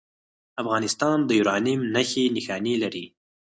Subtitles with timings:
[0.61, 3.05] افغانستان د یورانیم نښې نښانې لري